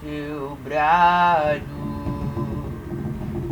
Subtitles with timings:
[0.00, 1.60] seu brado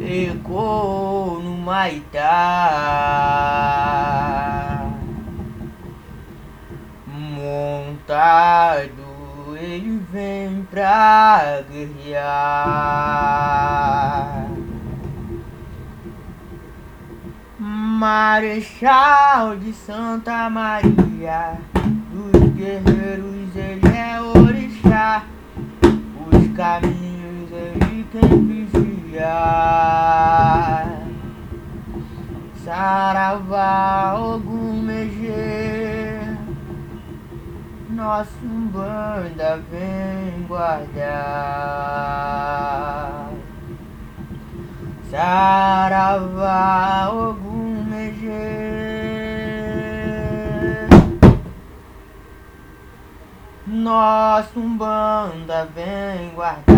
[0.00, 2.22] ecoou no Maitá.
[7.06, 9.06] Montado
[9.56, 12.26] ele vem pra guerrear.
[17.58, 21.58] Marechal de Santa Maria
[22.12, 23.05] dos guerreiros
[29.16, 30.84] vigia
[32.64, 36.20] Saravá Ogum Megê
[37.88, 41.06] Nosso banda vem guardar.
[45.10, 48.66] Saravá Ogum Megê
[53.66, 56.76] Nosso banda vem guardar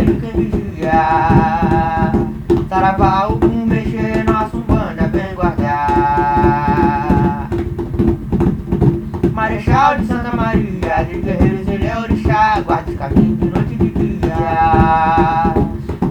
[0.00, 2.12] Os caminhos ele quem vigia
[2.68, 5.90] Saravá, o mexer, nosso banda vem guardar.
[9.32, 13.76] Marechal de Santa Maria, de guerreiros ele é orixá Guarda os caminhos de noite e
[13.76, 15.52] de dia.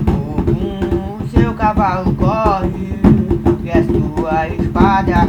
[0.06, 2.99] Ogum, seu cavalo corre,
[4.00, 5.28] sua espada